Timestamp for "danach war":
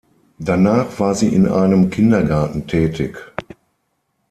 0.39-1.13